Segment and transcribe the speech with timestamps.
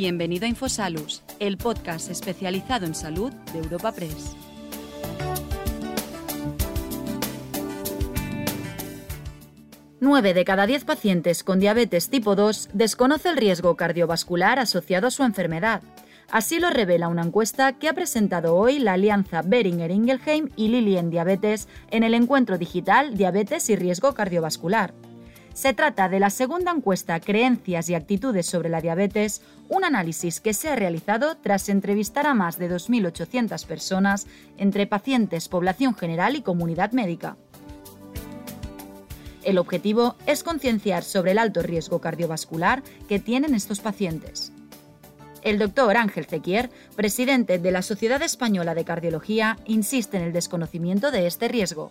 [0.00, 4.36] Bienvenido a Infosalus, el podcast especializado en salud de Europa Press.
[9.98, 15.10] Nueve de cada diez pacientes con diabetes tipo 2 desconoce el riesgo cardiovascular asociado a
[15.10, 15.82] su enfermedad.
[16.30, 20.96] Así lo revela una encuesta que ha presentado hoy la alianza Beringer Ingelheim y Lilly
[20.96, 24.94] en Diabetes en el encuentro digital Diabetes y Riesgo Cardiovascular.
[25.58, 30.54] Se trata de la segunda encuesta Creencias y actitudes sobre la diabetes, un análisis que
[30.54, 36.42] se ha realizado tras entrevistar a más de 2.800 personas entre pacientes, población general y
[36.42, 37.36] comunidad médica.
[39.42, 44.52] El objetivo es concienciar sobre el alto riesgo cardiovascular que tienen estos pacientes.
[45.42, 51.10] El doctor Ángel Zequier, presidente de la Sociedad Española de Cardiología, insiste en el desconocimiento
[51.10, 51.90] de este riesgo.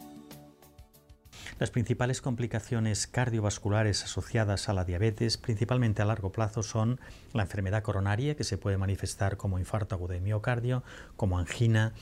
[1.60, 7.00] Las principales complicaciones cardiovasculares asociadas a la diabetes, principalmente a largo plazo, son
[7.34, 10.84] la enfermedad coronaria, que se puede manifestar como infarto agudo de miocardio,
[11.16, 11.94] como angina,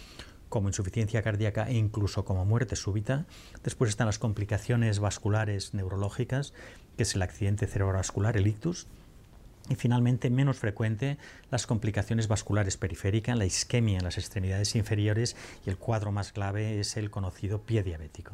[0.50, 3.28] como insuficiencia cardíaca e incluso como muerte súbita.
[3.64, 6.54] Después están las complicaciones vasculares neurológicas,
[6.98, 8.88] que es el accidente cerebrovascular, el ictus.
[9.70, 11.18] Y finalmente, menos frecuente,
[11.50, 16.82] las complicaciones vasculares periféricas, la isquemia en las extremidades inferiores y el cuadro más grave
[16.82, 18.34] es el conocido pie diabético.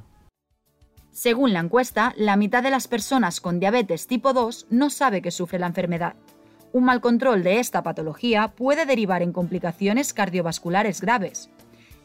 [1.12, 5.32] Según la encuesta, la mitad de las personas con diabetes tipo 2 no sabe que
[5.32, 6.16] sufre la enfermedad.
[6.72, 11.50] Un mal control de esta patología puede derivar en complicaciones cardiovasculares graves.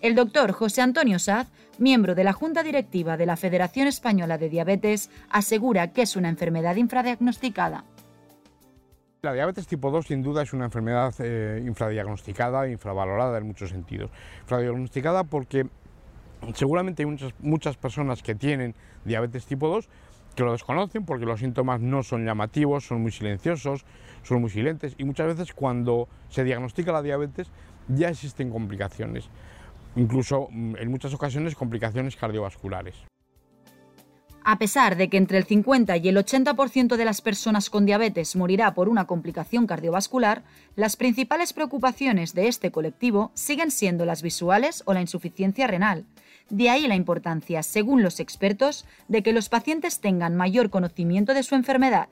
[0.00, 1.46] El doctor José Antonio Saz,
[1.78, 6.28] miembro de la Junta Directiva de la Federación Española de Diabetes, asegura que es una
[6.28, 7.84] enfermedad infradiagnosticada.
[9.22, 14.10] La diabetes tipo 2 sin duda es una enfermedad eh, infradiagnosticada, infravalorada en muchos sentidos.
[14.42, 15.66] Infradiagnosticada porque
[16.54, 19.88] Seguramente hay muchas, muchas personas que tienen diabetes tipo 2
[20.36, 23.84] que lo desconocen porque los síntomas no son llamativos, son muy silenciosos,
[24.22, 27.48] son muy silentes y muchas veces cuando se diagnostica la diabetes
[27.88, 29.28] ya existen complicaciones,
[29.96, 32.96] incluso mm, en muchas ocasiones complicaciones cardiovasculares.
[34.48, 38.36] A pesar de que entre el 50 y el 80% de las personas con diabetes
[38.36, 40.44] morirá por una complicación cardiovascular,
[40.76, 46.06] las principales preocupaciones de este colectivo siguen siendo las visuales o la insuficiencia renal.
[46.50, 51.42] De ahí la importancia, según los expertos, de que los pacientes tengan mayor conocimiento de
[51.42, 52.08] su enfermedad.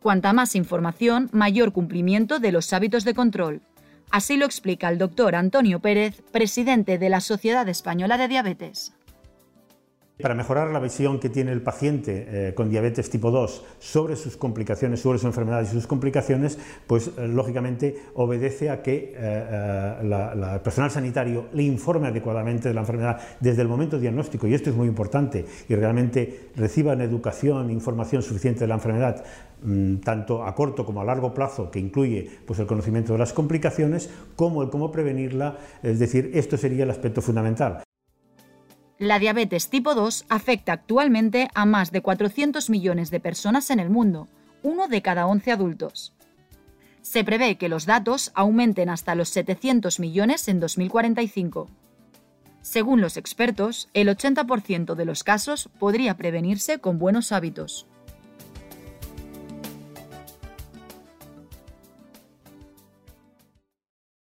[0.00, 3.62] Cuanta más información, mayor cumplimiento de los hábitos de control.
[4.10, 8.93] Así lo explica el doctor Antonio Pérez, presidente de la Sociedad Española de Diabetes.
[10.22, 14.36] Para mejorar la visión que tiene el paciente eh, con diabetes tipo 2 sobre sus
[14.36, 20.60] complicaciones, sobre su enfermedad y sus complicaciones, pues eh, lógicamente obedece a que eh, el
[20.60, 24.76] personal sanitario le informe adecuadamente de la enfermedad desde el momento diagnóstico, y esto es
[24.76, 29.24] muy importante, y realmente reciban educación, información suficiente de la enfermedad,
[29.64, 33.32] mm, tanto a corto como a largo plazo, que incluye pues, el conocimiento de las
[33.32, 37.83] complicaciones, como el cómo prevenirla, es decir, esto sería el aspecto fundamental.
[38.98, 43.90] La diabetes tipo 2 afecta actualmente a más de 400 millones de personas en el
[43.90, 44.28] mundo,
[44.62, 46.14] uno de cada 11 adultos.
[47.02, 51.68] Se prevé que los datos aumenten hasta los 700 millones en 2045.
[52.62, 57.86] Según los expertos, el 80% de los casos podría prevenirse con buenos hábitos.